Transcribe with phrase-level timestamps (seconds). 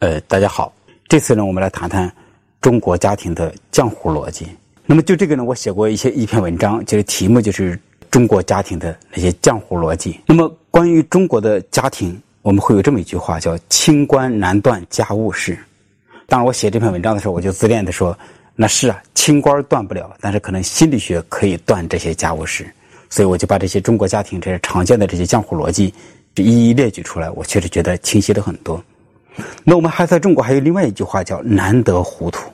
[0.00, 0.72] 呃，大家好，
[1.08, 2.08] 这次呢，我们来谈谈
[2.60, 4.46] 中国家庭的浆糊逻辑。
[4.86, 7.76] 那么就这个呢，我写过一些一篇文章，就是题目就是
[8.08, 10.20] 中国家庭的那些浆糊逻辑。
[10.24, 15.58] 那么关于中国的家庭，我们会有这么一句话，叫“清官难断家务事”。
[16.28, 18.16] 当然，我写这篇文章的时候，我就自恋的说
[18.54, 22.64] ：“那是啊，清官断不了，但是可能心理学可以断这些家务事。”
[23.10, 25.92] 所以我就把这些中国家庭这些常见的这些浆糊逻辑，
[26.36, 27.28] 就一一列举出来。
[27.30, 28.80] 我确实觉得清晰了很多。
[29.64, 32.50] 那我们还在中国还有另外一句话叫“难得糊涂”，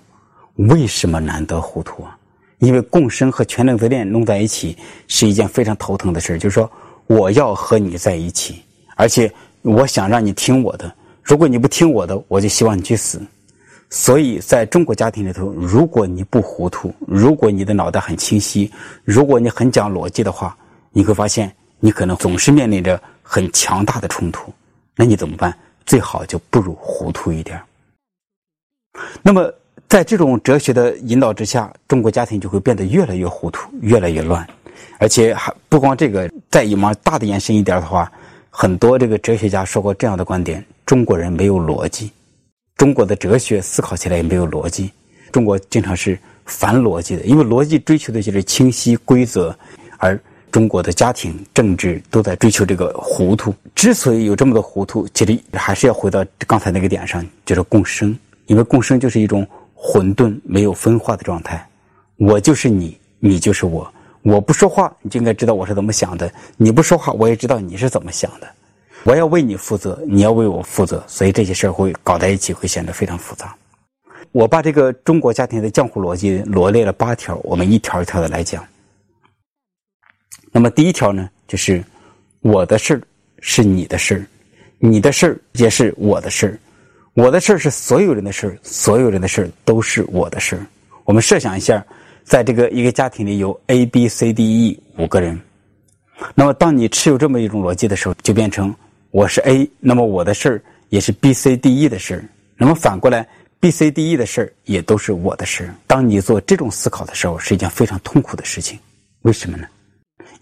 [0.56, 2.16] 为什么难得糊涂啊？
[2.58, 4.76] 因为共生和全能自恋弄在一起
[5.08, 6.70] 是一件非常头疼的事就是说，
[7.06, 8.62] 我要和你在一起，
[8.96, 9.30] 而且
[9.62, 10.90] 我想让你听我的。
[11.22, 13.20] 如果你不听我的，我就希望你去死。
[13.90, 18.70] 所以在中国家庭里头，如果你不糊涂，如果你的脑袋很清晰，
[19.04, 20.56] 如果你很讲逻辑的话，
[20.90, 24.52] 你会发现你可能总是面临着很强大的冲突。
[24.96, 25.54] 那你怎么办？
[25.86, 27.60] 最好就不如糊涂一点。
[29.22, 29.52] 那么，
[29.88, 34.46] 在这种哲学的引导之下，中国家庭就会变得越来越糊涂，越来越乱。
[34.98, 38.10] 而且还不光这个，再往大的延伸一点的话，
[38.50, 42.10] 很多这个哲学家说过这样的观点：中国人没有逻辑，
[42.76, 44.92] 中国的哲学思考起来也没有逻辑。
[45.32, 49.56] 中国经常是反逻辑的，因为逻辑追求的就是清晰规则，
[49.98, 50.18] 而。
[50.54, 53.52] 中国的家庭、政治都在追求这个糊涂。
[53.74, 58.16] 之所以有这么多糊涂，其实还是要回到刚才那个点上，就是共生。
[58.46, 61.68] 因为共生就是一种混沌、没有分化的状态。
[62.18, 63.92] 我就是你，你就是我。
[64.22, 68.46] 我不说话，你就应该知道我是怎么想的；你不说话，我也知道你是怎么想的。
[69.02, 71.02] 我要为你负责，你要为我负责。
[71.08, 73.52] 所以这些事儿会搞在一起，会显得非常复杂。
[74.30, 78.64] 我把这个中国家庭的江湖逻辑罗列了八条，我们一条一条的来讲。
[80.56, 81.82] 那么第一条呢，就是
[82.40, 83.02] 我的事儿
[83.40, 84.24] 是你的事儿，
[84.78, 86.56] 你的事儿也是我的事儿，
[87.14, 90.64] 我的事儿是所有人的事儿，所有人的事儿都是我的事儿。
[91.02, 91.84] 我们设想一下，
[92.22, 95.36] 在这个一个家庭里有 A、B、C、D、E 五个人，
[96.36, 98.72] 那么当你持有这么一种逻辑的时候，就变成
[99.10, 102.24] 我是 A，那么我的事儿也是 B、C、D、E 的事儿，
[102.56, 103.26] 那么反过来
[103.58, 105.74] B、C、D、E 的事儿也都是我的事儿。
[105.88, 108.78] 当你做这种思考的时候，是一件非常痛苦的事情。
[109.22, 109.66] 为什么呢？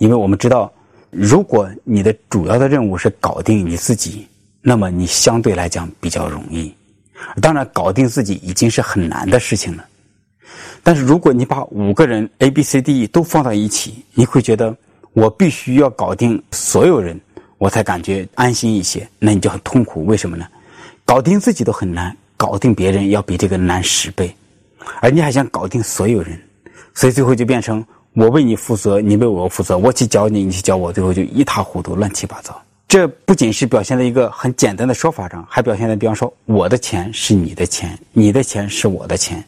[0.02, 0.68] 因为我们知道，
[1.10, 4.26] 如果你的主要的任务是搞定你自己，
[4.60, 6.74] 那么你相对来讲比较容易。
[7.40, 9.86] 当然，搞定自己已经是很难的事情了。
[10.82, 14.76] 但是，如果你把五个人 A、B、C、D、E 都放到一起，你会觉得
[15.12, 17.16] 我必须要搞定所有人，
[17.58, 19.08] 我才感觉安心一些。
[19.20, 20.04] 那你就很痛苦。
[20.06, 20.44] 为什么呢？
[21.04, 24.34] 搞定自己都很难，搞定别人要比这个难十倍，
[25.00, 26.36] 而你还想搞定所有人，
[26.92, 27.86] 所以最后就变成。
[28.14, 32.62] 我为你负责，你为我负责，我去教你，你去教我，最后就一塌糊涂，乱七八糟。
[32.86, 39.42] 这不仅是表现在一个很简单的说法上，还表现在，比方说，我的钱是你的钱，你的钱是我的钱，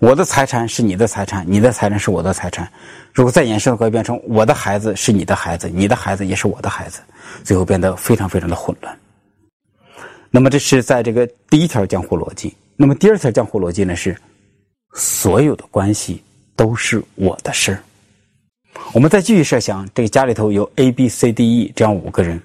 [0.00, 2.70] 我的财产是你的财产，你的财产是我的财产。
[3.14, 7.00] 如果再延伸的话，变成我的孩子是你的孩子，你的孩子也是我的孩子，
[7.42, 8.94] 最后变得非常非常的混乱。
[10.30, 12.54] 那么，这是在这个第一条江湖逻辑。
[12.76, 13.96] 那么，第二条江湖逻辑呢？
[13.96, 14.14] 是
[14.92, 16.22] 所有的关系
[16.54, 17.82] 都是我的事儿。
[18.92, 22.40] 我们再继续设想，这个家里头有 A、B、C、D、E 这样五个人。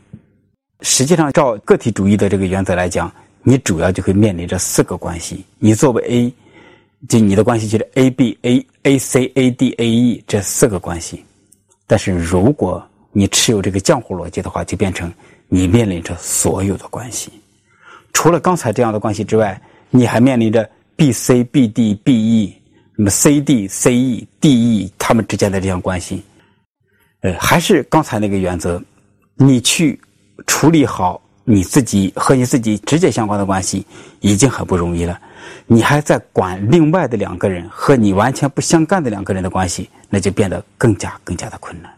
[0.82, 5.44] 实际上，照个体主义的这个原则来讲，你主要就会面临着四个关系。
[5.58, 6.34] 你作为 A，
[7.08, 11.24] 就你的关系就是 A、B、A、A、C、A、D、A、E 这四个关系。
[11.88, 15.12] 但是，如果你持有这个浆糊逻辑的话，就变成
[15.48, 17.32] 你面临着所有的关系。
[18.14, 19.60] 除了刚才这样的关系之外，
[19.90, 22.62] 你还面临着 B、C、B、D、B、E，
[22.96, 26.24] 那么 C、D、C、E、D、E 他们之间的这样关系。
[27.22, 28.82] 呃，还是刚才那个原则，
[29.36, 30.00] 你去
[30.48, 33.86] 处理好你自己和你自己直接相关的关系，
[34.20, 35.20] 已经很不容易了。
[35.68, 41.92] 你还在管另外的两个人和你完全不相干的两个人的关系，那就变得更加更加的困难。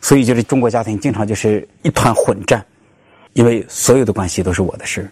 [0.00, 2.64] 所以，就是中国家庭经常就是一团混战，
[3.32, 5.08] 因为所有的关系都是我的事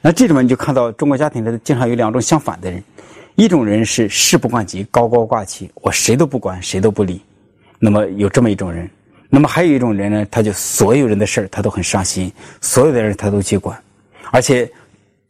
[0.00, 2.82] 那这里面你就看到中国家庭的经常有两种相反的人，
[3.38, 7.22] 一种人是事不关己、高高挂起，我谁都不管，谁都不理。
[7.78, 8.90] 那么有这么一种人。
[9.30, 13.80] 那么还有一种人呢，他就所有人的事儿他都很上心，所有的人他都去管，
[14.32, 14.68] 而且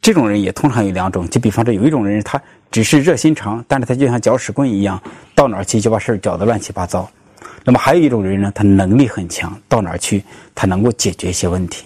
[0.01, 2.41] 这种人也通常有两种，就比方说有一种人他
[2.71, 4.99] 只是热心肠，但是他就像搅屎棍一样，
[5.35, 7.07] 到哪儿去就把事儿搅得乱七八糟。
[7.63, 10.23] 那么还有一种人呢，他能力很强，到哪儿去
[10.55, 11.85] 他能够解决一些问题。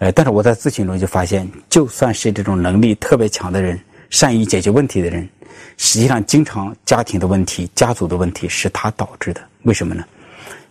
[0.00, 5.26] 呃，但是我在咨询中就发现，就算是这种能力特别强的人，善于解决问题的人，
[5.76, 9.40] 实际上经常家庭的问题、家族的问题是他导致的。
[9.62, 10.04] 为什么呢？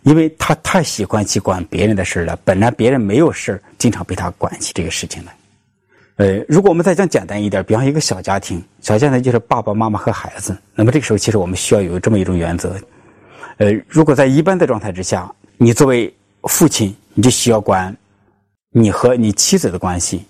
[0.03, 5.36] 因为他太喜欢去管别人的事了，本来别人没有事经常被他管起这个事情来。
[6.15, 12.75] 呃，如果我们再讲简单一点，比方一个小家庭，小家庭就是爸爸妈妈和孩子，那么这个时候其实我们需要有这么一种原则，
[13.57, 16.13] 呃，如果在一般的状态之下，你作为
[16.44, 17.95] 父亲，你就需要管
[18.71, 20.25] 你和你妻子的关系，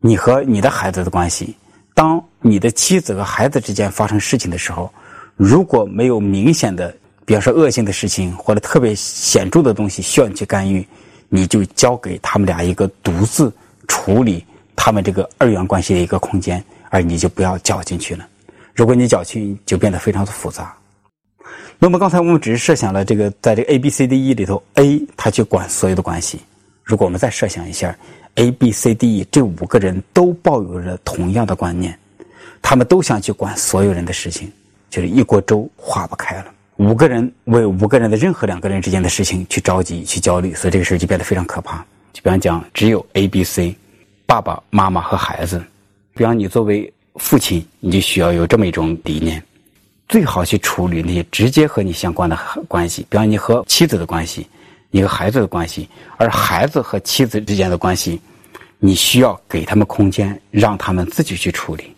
[0.00, 1.56] 你和你的孩子的关系。
[1.98, 4.88] 当你的妻子和孩子之间发生事情的时候，
[5.34, 10.86] 如果没有明显的，比方说恶性的事情或者特别显著的东西需要你去干预，
[11.28, 13.52] 你就交给他们俩一个独自
[13.88, 14.44] 处理。
[14.76, 18.24] 他们这个二元关系的一个空间，而你就不要搅进去了。
[18.76, 20.72] 如果你搅进，就变得非常的复杂。
[21.80, 26.38] 那么刚才我们只是设想了这个，在这个 A B C D E 里头，A 他去管所有的关系。
[26.88, 27.94] 如果我们再设想一下
[28.36, 31.96] ，A B C D E 这五个人都抱有着同样的观念，
[32.62, 34.50] 他们都想去管所有人的事情，
[34.88, 36.46] 就是一锅粥化不开了。
[36.76, 41.84] 五个人为五个人的任何两个人之间的事情去着急去焦虑，所以这个事就变得非常可怕。
[42.14, 43.76] 就比方讲，只有 A B C。
[44.24, 45.62] 爸爸妈妈和孩子，
[46.12, 49.42] 比方你作为父亲，你就需要有这么一种理念，
[50.06, 52.38] 最好去处理那些直接和你相关的
[52.68, 54.46] 关系，比方你和妻子的关系，
[54.90, 58.20] 你和孩子的关系，而孩子和妻子之间的关系，
[58.78, 61.94] 你需要给他们空间，让他们自己去处理。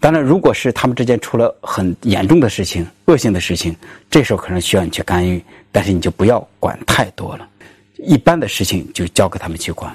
[0.00, 3.74] 当然，如果是他们之间出了很严重的事情、恶性的事情，
[4.10, 7.46] 这时候可能需要你去干预，但是你就不要管太多了，
[7.98, 9.94] 一般的事情就交给他们去管。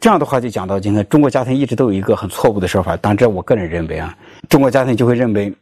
[0.00, 2.96] 这样的话就讲到，今天中国家庭一直都有一个很错误的说法。
[2.98, 4.16] 当然，我个人认为啊，
[4.48, 5.52] 中国家庭就会认为，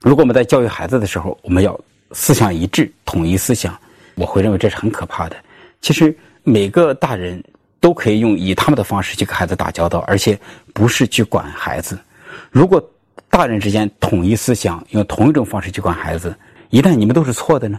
[0.00, 1.78] 如果我们在教育孩子的时候，我们要
[2.12, 3.78] 思想一致、统一思想，
[4.16, 5.36] 我会认为这是很可怕的。
[5.80, 7.42] 其实每个大人
[7.80, 10.38] 都可以用以他们的方式去跟孩子打交道，而且
[10.74, 11.98] 不是去管孩子。
[12.50, 12.82] 如果
[13.30, 16.34] 大人之间统一思想，用同一种方式去管孩子，
[16.70, 17.78] 一旦你们都是错的呢？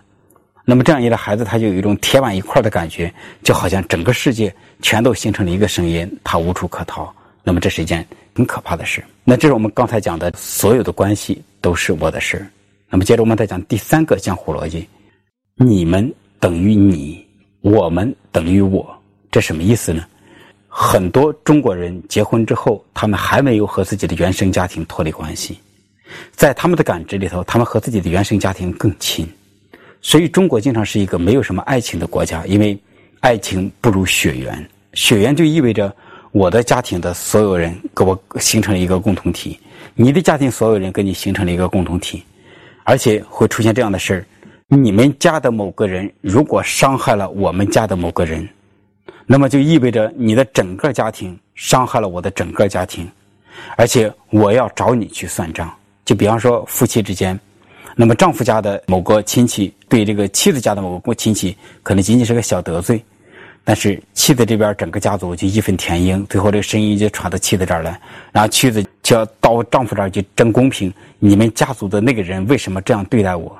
[0.64, 3.12] 那么这样一来，孩子他就有一种铁板一块的感觉，
[3.42, 7.12] 就好像整个世界全都形成了一个声音，他无处可逃。
[7.42, 8.06] 那么这是一件
[8.36, 9.02] 很可怕的事。
[9.24, 12.46] 那这是我们刚才讲的，所有的关系都是我的事。
[12.90, 14.88] 那么接着我们再讲第三个江湖逻辑：
[15.56, 17.26] 你们等于你，
[17.62, 18.96] 我们等于我。
[19.32, 20.04] 这什么意思呢？
[20.68, 25.58] 很多中国人结婚之后，他们还没有和自己的原生家庭脱离关系，
[26.32, 29.28] 在他们的感知里头，他们和自己的原生家庭更亲。
[30.02, 32.78] 所以，中国经常是一个没有什么爱情的国家，因为
[33.20, 34.70] 爱情不如血缘。
[34.94, 35.94] 血缘就意味着
[36.32, 39.60] 我的家庭的所有人跟我形成了一个共同体，
[39.96, 42.24] 你的家庭所有人跟你形成了一个共同体，
[42.84, 44.26] 而且会出现这样的事儿：
[44.70, 48.46] 你们家的某个人如果伤害了我们家的某个人，
[49.26, 53.10] 那么就意味着你的整个家庭伤害了我的整个家庭，
[53.78, 55.74] 而且我要找你去算账。
[56.04, 57.40] 就比方说夫妻之间。
[57.96, 63.02] 那么丈夫家的某个亲戚对这个妻子家的某个亲戚可能仅仅是个小得罪，
[63.64, 68.00] 但是妻子这边整个家族就义愤填膺，最后这个声音就传到妻子这儿来，
[68.34, 70.94] 然后妻子就要到丈夫这儿去争公平。
[71.20, 73.58] 你们家族的那个人为什么这样对待我？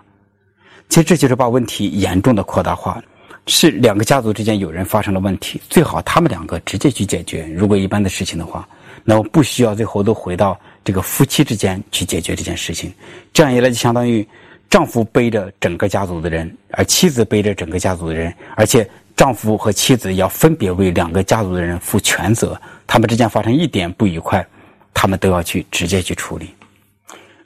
[0.90, 3.02] 其实这就是把问题严重的扩大化。
[3.50, 7.46] 是两个家族之间有人发生了问题，最好他们两个直接去解决。
[7.56, 8.68] 如果一般的事情的话，
[9.06, 10.60] 那么不需要最后都回到。
[10.84, 12.94] 这个夫妻之间去解决这件事情，
[13.34, 14.26] 这样一来就相当于
[14.70, 22.58] 丈夫背着整个家族的人，而妻子背着整个家族的人，而且丈夫和妻子要分别为两个家族的人负全责。
[22.86, 24.46] 他们之间发生一点不愉快，
[24.94, 26.50] 他们都要去直接去处理。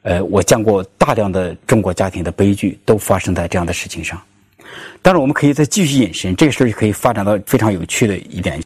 [0.03, 4.19] 呃，我见过大量的中国家庭的悲剧都发生在这样的事情上。
[5.01, 8.61] 当然，我们可以再继续引申，这个事儿可以发展到非常有趣的一点：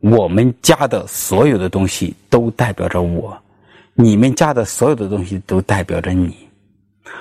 [0.00, 3.36] 我们家的所有的东西都代表着我。
[3.94, 6.34] 你们家的所有的东西都代表着你，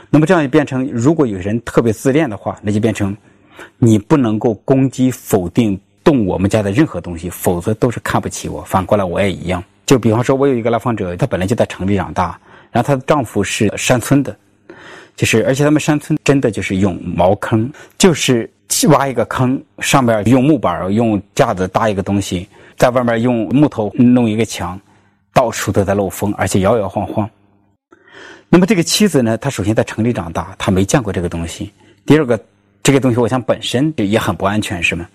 [0.10, 3.16] 那么这样就变成，如果有人特别自恋的话，那就变成，
[3.78, 8.64] 你不能够攻击、否定、动我们家的任何东西，否则都是看不起我。
[8.64, 9.62] 反过来我也一样。
[9.86, 12.40] 就比方说，我有一个来访者，他本来就在城里长大，
[12.72, 14.36] 然后她的丈夫是山村的，
[15.16, 18.50] 就是而且他们山村真的就是用茅坑，就是
[18.90, 22.48] 挖一个坑，上面用木板、用架子搭一个东西，
[22.78, 24.80] 在外面用木头弄一个墙。
[25.34, 27.28] 到处都在漏风，而且摇摇晃晃。
[28.50, 29.38] 那么这个妻子呢？
[29.38, 31.72] 她首先在城里长大，她没见过这个东西。
[32.06, 32.38] 第二个，
[32.84, 35.08] 这个东西我想本身也很不安全，是吗？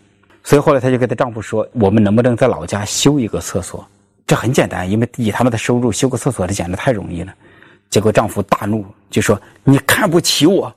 [0.42, 3.86] 所以后来她就跟她丈夫说：“我们能不能在老家修一个厕所？
[4.26, 7.34] 这很简单，因为以他们的收入，修个厕所这简直太容易了。”
[7.90, 10.74] 结果丈夫大怒，就说：“你看不起我。”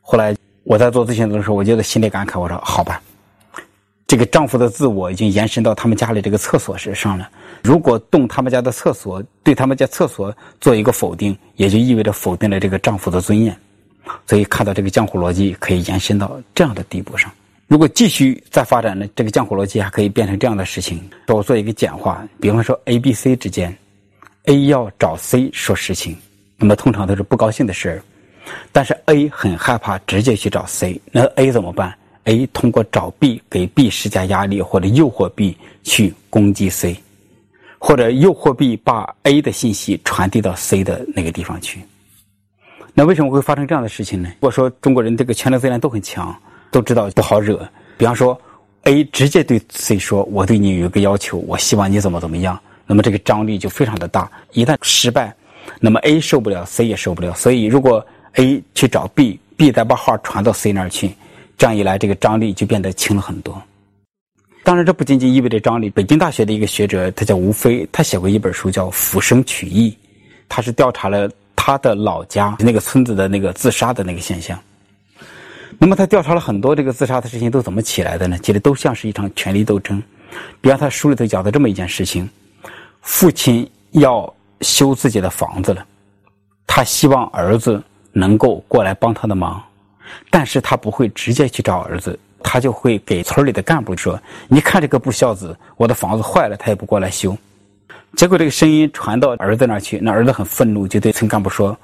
[0.00, 3.02] 后来我在做咨询的时候，我就在心里感慨：“我说好吧。”
[4.06, 7.28] 这个丈夫的自我已经延伸到他们家里这个厕所身上了。
[7.62, 13.56] 如果动他们家的厕所，对他们家厕所做一个否定，也就意味着否定了这个丈夫的尊严。
[14.26, 17.32] 所以看到这个江湖逻辑可以延伸到这样的地步上。
[17.66, 21.02] 如果继续再发展呢，这个江湖逻辑还可以变成这样的事情。
[21.28, 23.74] 我做一个简化，比方说 A、B、C 之间
[24.44, 26.16] ，A 要找 C 说事情，
[26.56, 28.02] 那么通常都是不高兴的事儿。
[28.72, 36.96] 但是 A 很害怕直接去找 C，那 A 怎么办？A 通过找 B 给 B 施加压力，或者诱惑 B 去攻击 C，
[37.78, 41.80] 或者诱惑 B 把 A 的信息传递到 C 的那个地方去。
[42.92, 44.28] 那为什么会发生这样的事情呢？
[44.34, 46.34] 如果说中国人这个权力资源都很强。
[46.70, 47.64] 都知道不好惹，
[47.96, 48.36] 比方说
[48.82, 54.30] ，A 直接对 C 说：“我对你有一个要求，我希望你怎么怎么样。”那么这个张力就非常的大。
[54.52, 55.34] 一旦失败，
[55.80, 57.34] 那么 A 受不了，C 也受不了。
[57.34, 61.14] 所以，如果 A 去找 B，B 再把话传到 C 那儿去，
[61.56, 63.60] 这样一来，这个张力就变得轻了很多。
[64.62, 65.90] 当然，这不仅仅意味着张力。
[65.90, 69.90] 北京大学的一个学者，他叫吴飞，他写过一本书叫《浮生取义》，
[70.48, 74.58] 他是调查了他的老家那个村子的那个自杀的那个现象。
[75.78, 78.38] 那么他调查了很多这个自杀的事情都怎么起来的呢？
[78.42, 80.02] 其实都像是一场权力斗争。
[80.60, 82.28] 比方他书里头讲的这么一件事情：
[83.04, 84.32] 父亲要
[84.62, 85.86] 修自己的房子了，
[86.66, 87.80] 他希望儿子
[88.12, 89.62] 能够过来帮他的忙，
[90.30, 97.36] 但是他不会直接去找儿子，他就会给村里的干部说：“你看这个不孝子，我的房子坏了，他也不过来修。”
[98.16, 101.76] 结果这个声音传到儿子那儿去，那儿子很愤怒，就对村干部说：“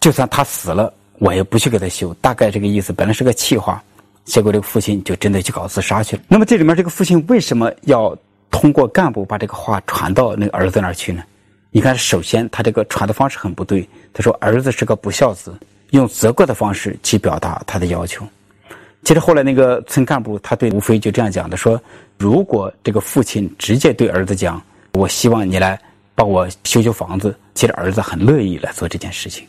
[0.00, 2.92] 就算他死了。”我也不去给他修，大概这个意思。
[2.92, 3.80] 本来是个气话，
[4.24, 6.22] 结果这个父亲就真的去搞自杀去了。
[6.26, 8.14] 那么这里面这个父亲为什么要
[8.54, 11.24] 通过干部把这个话传到那个儿子那儿去呢？
[11.72, 13.86] 你看，首先他这个传的方式很不对。
[14.12, 15.52] 他说儿子是个不孝子，
[15.90, 18.24] 用责怪的方式去表达他的要求。
[19.02, 21.82] 其实后来那个村干部他对吴飞就这样讲的：说
[22.16, 25.76] 如果这个父亲直接对儿子讲，我希望你来
[26.14, 29.44] 帮我修修房子，其实儿子很乐意来做这件事情。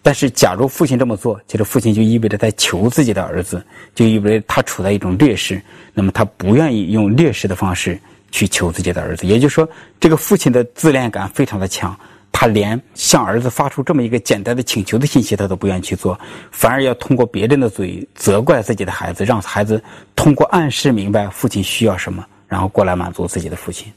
[0.00, 3.62] 但是，假如父亲这么做，其实父亲就意味着在求自己的儿子，
[3.94, 5.60] 就意味着他处在一种劣势。
[5.92, 8.00] 那么，他不愿意用劣势的方式
[8.32, 9.24] 去求自己的儿子。
[9.24, 9.68] 也就是说，
[10.00, 11.96] 这个父亲的自恋感非常的强，
[12.32, 16.18] 他连向儿子发出这么一个简单的请求的信息，他都不愿意去做，
[16.50, 19.80] 反而要通过别人的嘴责怪自己的孩子，让孩子
[20.16, 23.92] 通过暗示明白父亲需要什么，然后过来满足自己的父亲。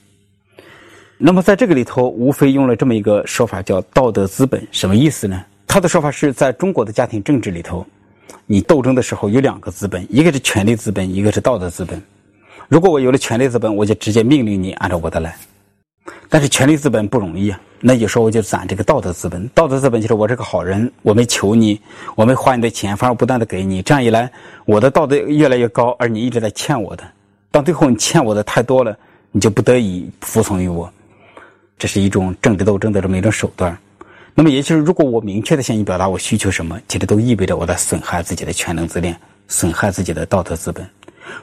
[1.17, 5.43] 那么，在这个里头，无非用了这么一个说法，叫道德资本，什么意思呢？
[5.65, 7.85] 他的说法是在中国的家庭政治里头，
[8.45, 12.01] 你斗争的时候有两个资本，一个是权力资本，一个是道德资本。
[12.67, 15.35] 如果我有了权力资本，我就直接命令你按照我的来。
[16.29, 19.47] 但是权力资本不容易啊，那有时候我就攒这个道德资本。
[19.49, 21.79] 道德资本就是我是个好人，我没求你，
[22.15, 23.81] 我没花你的钱，反而不断的给你。
[23.81, 24.31] 这样一来，
[24.65, 27.03] 我的道德越来越高，而你一直在欠我的。
[27.51, 28.97] 到最后你欠我的太多了，
[29.31, 30.91] 你就不得已服从于我。
[31.77, 33.77] 这是一种政治斗争的这么一种手段。
[34.33, 39.15] 那么，也就是如果我明确的向你表达我需求什么，其实都意味着我在损害自己的全能自恋，
[39.47, 40.85] 损害自己的道德资本。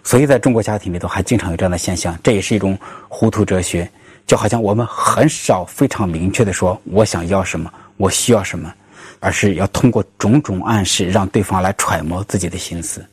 [0.02, 2.18] 所以，在中国家庭里头，还经常有这样的现象。
[2.22, 3.88] 这也是一种糊涂哲学，
[4.26, 8.72] 就好像我们很少非常明确的说我想要什么，我需要什么，
[9.20, 13.04] 而是要通过种种暗示让对方来揣摩自己的心思。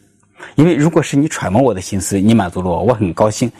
[0.55, 3.51] 因为如果是你揣摩我的心思，你满足了我，我很高兴。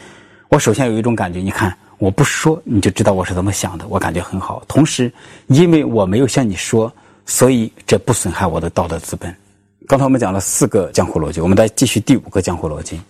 [0.50, 1.76] 我首先有一种感觉，你看。
[2.00, 4.64] 我不说，你就知道我是怎么想的，我感觉很好。
[4.70, 5.12] 同时，
[5.48, 6.90] 因为我没有向你说，
[7.26, 9.36] 所以这不损害我的道德资本。
[9.90, 13.02] 刚才我们讲了四个江湖逻辑，我们再继续第五个江湖逻辑。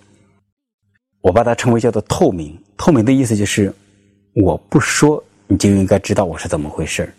[1.20, 2.58] 我把它称为叫做透明。
[2.78, 3.70] 透明的意思就是，
[4.34, 7.14] 我不说，你就应该知道我是怎么回事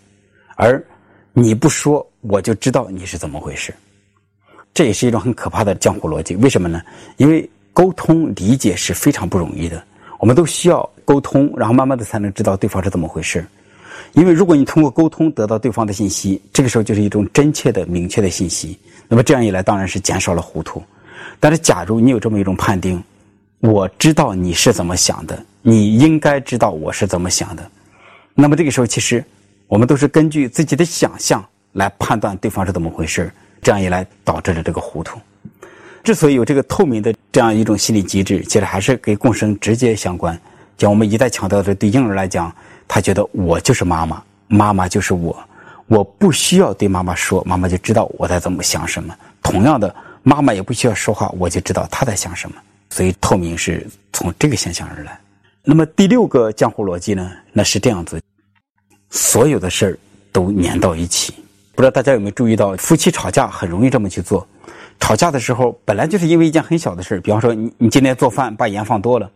[0.55, 0.83] 而
[1.31, 3.71] 你不说，我就知道你是怎么回事
[4.73, 6.35] 这也是一种很可怕的江湖逻辑。
[6.37, 6.81] 为什么呢？
[7.17, 9.83] 因为沟通理解是非常不容易的。
[10.17, 13.45] 我们都需要沟通，然后慢慢的才能知道对方是怎么回事。
[14.13, 18.75] 因为如果你通过沟通得到对方的信息，这个时候就是一种真切的、明确的信息。
[19.11, 20.81] 那么这样一来，当然是减少了糊涂。
[21.37, 23.03] 但是，假如你有这么一种判定，
[23.59, 27.71] 我知道你是怎么想的，你应该知道我是怎么想的。
[28.33, 29.21] 那么这个时候，其实
[29.67, 33.29] 我们都是根据自己的想象来判断对方是怎么回事。
[33.61, 35.19] 这样一来，导致了这个糊涂。
[36.05, 40.39] 之所以有这个透明的这样一种心理机制，其实还是跟共生直接相关。
[40.77, 42.49] 像我们一再强调的，对婴儿来讲，
[42.87, 45.37] 他觉得我就是妈妈，妈妈就是我，
[45.91, 49.13] 我不需要对妈妈说，妈妈就知道我在怎么想什么。
[49.43, 49.93] 同样的，
[50.23, 52.55] 妈妈也不需要说话，我就知道她在想什么。
[52.91, 55.19] 所以，透明是从这个现象而来。
[55.65, 57.29] 那么，第六个江湖逻辑呢？
[57.51, 58.21] 那是这样子：
[59.09, 59.99] 所有的事儿
[60.31, 61.33] 都粘到一起。
[61.75, 64.47] 不知道大家有没有注意到，夫妻吵架很容易这么去做。
[64.97, 69.29] 吵架的时候，本来就是因为一件很小的事比方说你你今天做饭把盐放多了，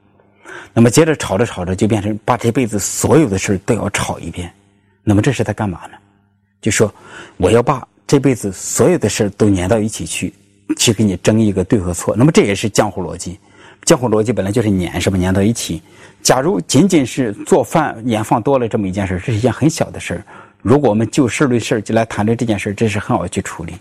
[0.73, 4.49] 那么接着吵着吵着就变成把这辈子所有的事都要吵一遍，
[5.03, 5.97] 那么这是在干嘛呢？
[6.65, 6.91] 就说
[7.37, 10.33] 我要把这辈子所有的事都粘到一起去，
[10.79, 12.15] 去给你争一个对和错。
[12.17, 13.39] 那么这也是江湖逻辑。
[13.83, 15.79] 江湖逻辑本来就是粘，是不粘到一起？
[16.23, 20.23] 假如仅仅是做饭盐放多了这么一件事，这是一件很小的事。
[20.63, 23.73] 如果我们就事论事就来谈论这件事，这是很好去处理。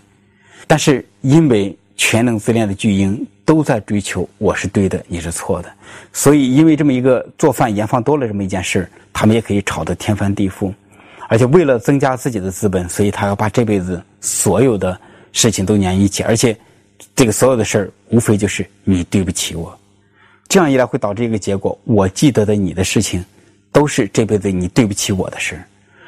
[0.67, 5.73] 但是因为全能自恋的巨婴都在追求我是对的，你是错的，
[6.13, 10.71] 所以因为这么一个做饭盐放多了这么一件事，他们也可以吵得天翻地覆。
[11.27, 14.99] 而且为了增加自己的资本，所以他要把这辈子所有的
[15.31, 16.57] 事情都粘一起，而且
[17.15, 19.77] 这个所有的事儿无非就是你对不起我。
[20.47, 23.23] 这样一来会导致一个结果：我记得的你的事情，
[23.71, 25.59] 都是这辈子你对不起我的事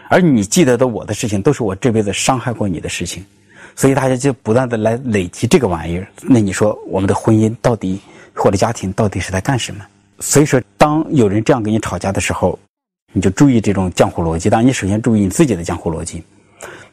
[0.09, 3.25] 而你记得的我的事情，都是我这辈子伤害过你的事情。
[3.75, 6.07] 所以大家就不断的来累积这个玩意儿。
[6.21, 7.99] 那你说我们的婚姻到底
[8.33, 9.85] 或者家庭到底是在干什么？
[10.19, 12.57] 所以说，当有人这样跟你吵架的时候，
[13.13, 14.49] 你就注意这种江湖逻辑。
[14.49, 16.23] 当然，你首先注意你自己的江湖逻辑。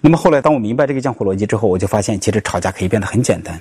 [0.01, 3.61] 那么后来，当我明白这个江湖逻辑之后，我就发现，其实吵架可以变得很简单。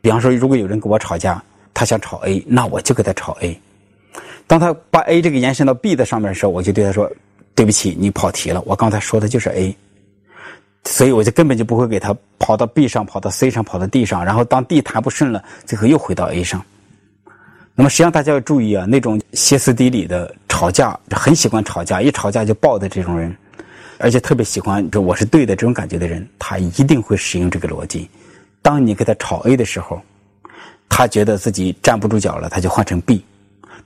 [0.00, 1.42] 比方说，如果有人跟我吵架。
[1.72, 3.58] 他想吵 A，那我就给他吵 A。
[4.46, 7.10] 当他把 A 这个延伸到 B 的上面的时候，我就对他说
[7.54, 8.60] ：“对不起，你跑题了。
[8.66, 9.74] 我刚才说的就是 A，
[10.84, 14.22] 所以我就根本就不会给他跑到 B 上、跑到 C 上、跑到 D 上。
[14.22, 16.62] 然后当 D 谈不顺了，最后又回到 A 上。
[17.76, 23.34] 那么实际上大家要注意啊，那种歇斯底里的吵架，很喜欢吵架，一吵架就爆的这种人，
[23.96, 28.06] 而且特别喜欢就我是对的这种感觉的人，他一定会使用这个逻辑。
[28.60, 30.00] 当你给他吵 A 的时候。
[30.92, 33.20] 他觉得自己站不住脚了，他就换成 B；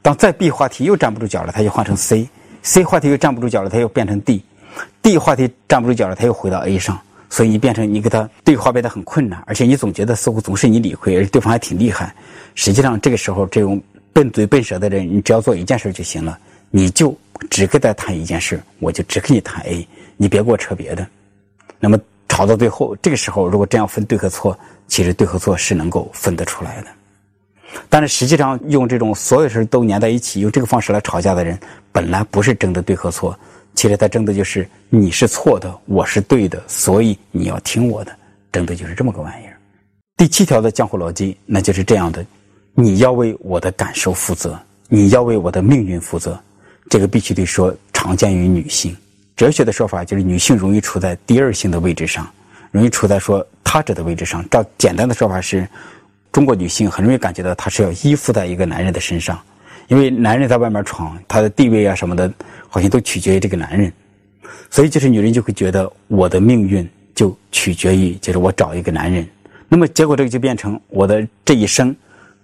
[0.02, 6.98] 当再 B 话题又站不住脚了，他就换成 C；C 话题又站不住脚了，他又变成 D；D 话题站不住脚了，他又回到 A 上。
[7.28, 12.12] 所以你变成你跟他对话变得很困难，而且你总觉得似乎总是你理亏，而对方还挺厉害。
[12.54, 13.80] 实际上这个时候，这种
[14.14, 16.38] 笨嘴笨舌的人，你只要做一件事就行了，
[16.76, 17.16] 你就
[17.48, 21.06] 只跟他谈一件事，我就只跟你谈 A，你别给我扯别的。
[21.78, 21.96] 那么
[22.28, 24.58] 吵到最后，这个时候如果这样分对和错。
[24.86, 26.88] 其实对和错是能够分得出来的，
[27.88, 31.58] 但是实际上用这种所有事都粘在一起，用这个方式来吵架的人，
[31.90, 33.36] 本来不是争的对和错，
[33.74, 38.14] 其实他争的就是你是错的，我是对的，所以你要听我的，
[38.52, 39.56] 争的就是这么个玩意儿。
[40.18, 42.24] 第七条的江湖逻辑，那就是这样的：
[42.74, 46.38] 你要为我的感受负责，你要为我的命运负责。
[46.88, 48.96] 这个必须得说，常见于女性。
[49.36, 52.28] 哲学的说法就是，女性容易处在第二性的位置上。
[52.70, 54.44] 容易处在说他者的位置上。
[54.50, 55.68] 照简单的说法是，
[56.32, 59.40] 中国女性很容易感觉到她是要依附在一个男人的身上，
[59.86, 62.32] 因为男人在外面闯，他的地位啊什么的，
[62.68, 63.92] 好像都取决于这个男人。
[64.70, 69.24] 所以就是女人就会觉得我的命运就取决于就是我找一个男人。
[69.68, 71.94] 那么结果这个就变成我的这一生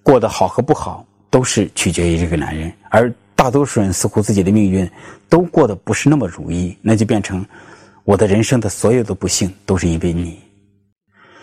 [0.02, 4.86] 过得好和不好都是取决于这个男人，而大多数人似乎自己的命运
[5.26, 7.42] 都过得不是那么如意，那就变成。
[8.04, 10.38] 我的人生的所有的不幸都是因为你，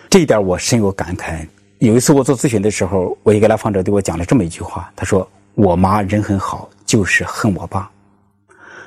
[0.08, 1.44] 这一点我深有感慨。
[1.80, 7.90] 有一次我做咨询的时候，我一个来访者对我讲了这么一句话，他说：“我妈人很好，就是恨我爸。”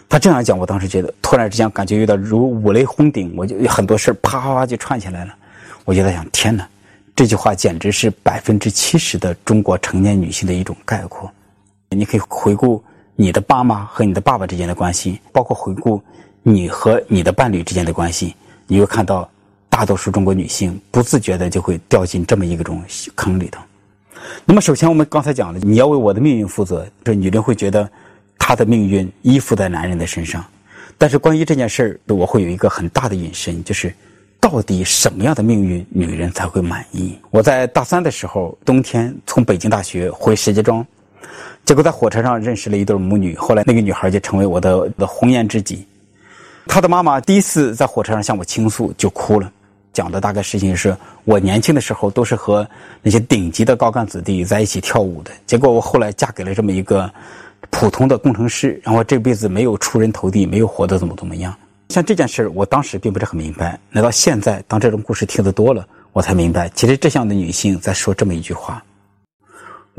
[0.07, 5.35] 他这样讲，我当时觉得突然之间感觉有点如五雷轰顶，我就有很多事啪啪啪就串起来了。
[5.83, 6.65] 我就在想，天哪，
[7.13, 11.29] 这句话简直是百分之七十的中国成年女性的一种概括。
[11.89, 12.81] 你可以回顾
[13.15, 16.01] 你的爸妈和你的爸爸之间的关系，包括回顾。
[16.43, 19.29] 你和你的伴侣之间的关系，你会看到，
[19.69, 23.61] 大多数中国女性不自觉的就会掉进这么一个种坑里头。
[24.43, 27.87] 那么，首先我们刚才讲的，你要为我的命运负责，这女人会觉得
[28.39, 30.43] 她的命运依附在男人的身上。
[30.97, 33.93] 但是，关于这件事儿，我会有一个很大的引申，就是
[34.39, 37.15] 到底什么样的命运女人才会满意？
[37.29, 40.83] 我在大三的时候，冬天从北京大学回石家庄，
[41.65, 45.85] 结果在火车上认识了一对母女，后来那个女孩就成为我的红颜知己。
[46.67, 49.51] 她的妈妈第一次在火车上向我倾诉，就哭了。
[49.93, 52.65] 讲的大概事情是我年轻的时候都是和
[53.01, 57.11] 那些顶级的高干子弟在一起跳舞的，结果我后来嫁给了这么一个
[57.69, 61.53] 普通的工程师，然后这辈子没有出人头地，没有活得怎么怎么样。
[61.89, 63.77] 像这件事我当时并不是很明白。
[63.91, 68.81] 来到现在，当这种故事听得多了，我才明白，其实这样的女性在说这么一句话：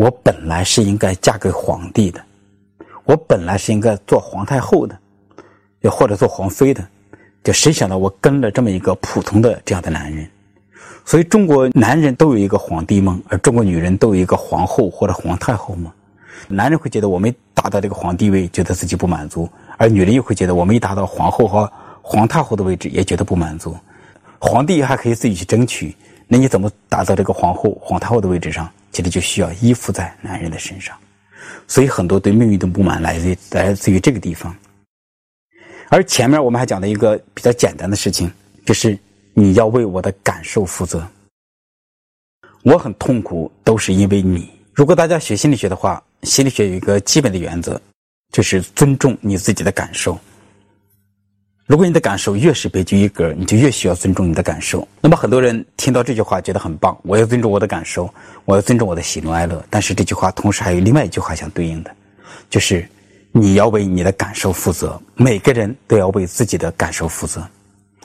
[0.03, 2.21] 我本来是应该嫁给皇帝的，
[3.05, 4.99] 我本来是应该做皇太后的。
[5.83, 6.85] 又或者做皇妃的，
[7.45, 10.29] 就谁想到我跟了这么一个普通的这样的男人？
[11.05, 15.93] 所以中国男人都有一个皇帝梦，而中国女人都有一个皇后或者皇太后梦。
[16.49, 23.77] 男人会觉得我没达到这个皇帝位，觉得自己不满足；而女人又会觉得我没达到皇后和皇太后的位置，也觉得不满足。
[24.41, 25.95] 皇帝还可以自己去争取，
[26.27, 28.69] 那你怎么达到这个皇后、皇太后的位置上？
[28.93, 30.97] 其实就需要依附在男人的身上。
[31.67, 34.55] 所以很多对命运的不满来自来自于这个地方。
[35.89, 38.31] 而前面我们还讲了一个比较简单的事情，
[38.65, 38.99] 就是
[39.35, 41.07] 你要为我的感受负责。
[42.63, 44.49] 我很痛苦，都是因为你。
[44.73, 47.81] 如果大家学心理学的话，心理学有一个基本的原则，
[48.33, 50.19] 就是尊重你自己的感受。
[51.73, 54.87] 如果你的感受越是别具一格，你就越需要尊重你的感受。
[55.01, 58.13] 那么很多人听到这句话觉得很棒，我要尊重我的感受，
[58.45, 59.65] 我要尊重我的喜怒哀乐。
[59.71, 61.91] 但是这句话同时还有另外一句话相对应的，
[62.51, 62.87] 就是
[63.31, 65.01] 你要为你的感受负责。
[65.15, 67.43] 每个人都要为自己的感受负责，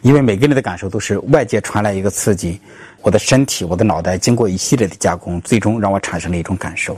[0.02, 2.62] 因为每个人的感受都是外界传来一个刺激，
[3.02, 6.98] 我的身体、我的脑袋经过一系列的加工，最终让我产生了一种感受。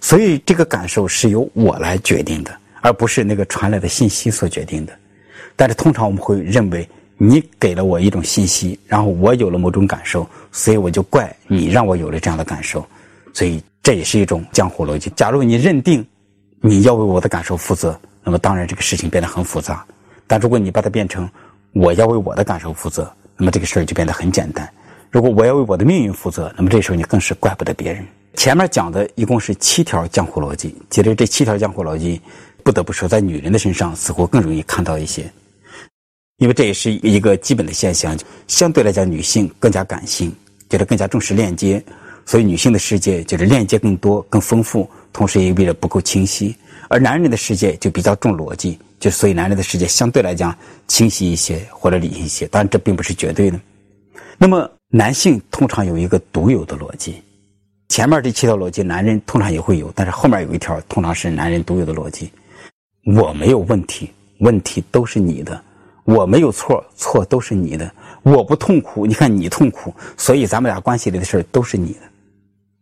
[0.00, 4.92] 所以这个感受是由我来决定的，而不是那个传来的信息所决定的。
[5.60, 12.82] 但是通常我们会认为你给了我一种信息，然后我有了某种感受，所以我就怪你让我有了这样的感受，
[13.34, 15.12] 所以这也是一种江湖逻辑。
[15.14, 16.02] 假如你认定
[16.62, 19.84] 你要为我的感受负责，那么当然这个事情变得很复杂；
[20.26, 21.28] 但如果你把它变成
[21.74, 24.66] 我要为我的感受负责，那么这个事儿就变得很简单。
[25.10, 28.02] 如果我要为我的命运负责，那么这时候你更是怪不得别人。
[28.32, 32.18] 前面讲的一共是七条江湖逻辑，其实这七条江湖逻辑，
[32.64, 35.30] 不得不说在女人的身上似乎更容易看到一些。
[36.40, 38.16] 因为这也是一个基本的现象，
[38.48, 40.32] 相对来讲，女性更加感性，
[40.70, 41.84] 觉得更加重视链接，
[42.24, 46.54] 所以女性的世界就是链接更多、更丰富，同时也意味着不够清晰；
[46.88, 50.56] 而男人的世界就比较重逻辑，就所以男人的世界相对来讲
[50.88, 52.46] 清晰一些或者理性一些。
[52.46, 53.60] 当然，这并不是绝对的。
[54.38, 57.22] 那么，男性通常有一个独有的逻辑，
[57.90, 62.32] 前面这七条逻辑，男人通常也会有，但是后面有一条通常是男人独有的逻辑：
[63.14, 65.62] 我没有问题，问题都是你的。
[66.04, 67.90] 我没有错，错都是你的。
[68.22, 72.00] 我不痛苦，你看你痛苦，所以咱们俩关系里的事都是你的。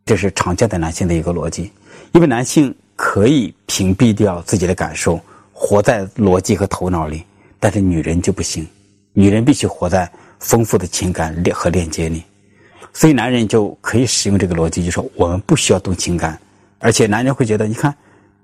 [0.04, 1.70] 这是常见的男性的一个逻辑，
[2.12, 5.20] 因为男性可以屏蔽掉自己的感受，
[5.52, 7.22] 活在逻辑和头脑里，
[7.60, 8.66] 但是女人就不行，
[9.12, 12.22] 女人必须活在丰富的情感链和链接里。
[12.92, 16.38] 所以男人就可以使用这个逻辑，就说我们不需要动情感，
[16.78, 17.94] 而且男人会觉得，你看。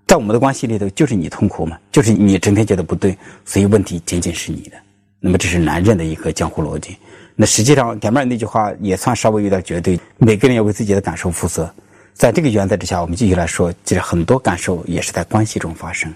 [0.06, 4.76] 在我们的关系里头，就是你痛苦嘛，就是你整天觉得不对，所以问题仅仅是你的。
[5.18, 6.96] 那么这是男人的一个江湖逻辑。
[7.34, 11.72] 那实际上前面那句话也算稍微有点绝对，每个人要为自己的感受负责。
[12.12, 16.12] 在这个原则之下，我们继续来说，其实很多感受也是在关系中发生。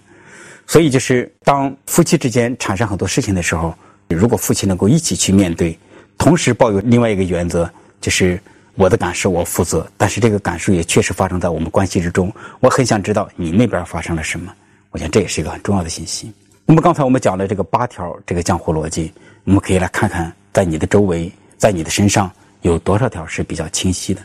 [0.67, 3.75] 所以就是当夫妻之间产生很多事情的时候，
[4.09, 5.77] 如果夫妻能够一起去面对，
[6.19, 7.69] 同时抱有另外一个原则，
[8.01, 8.39] 就是。
[8.79, 12.33] 我的感受我负责，但是这个感受也确实发生在我们关系之中。
[12.61, 14.55] 我很想知道你那边发生了什么，
[14.93, 16.33] 我想这也是一个很重要的信息。
[16.65, 19.13] 那么刚才我们讲了这个八条这个江湖逻辑，
[19.43, 22.31] 我们可以来看看，在你的周围，在你的身上
[22.63, 24.23] 有多少条是比较清晰的。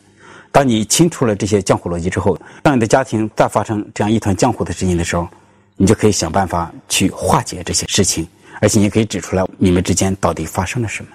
[0.52, 5.28] 当你清楚了这些江湖逻辑之后，当你的家庭再发生这样一团江湖的事情的时候，
[5.78, 8.28] 你就可以想办法去化解这些事情，
[8.62, 11.12] 而且你可以指出来你们之间到底发生了什么。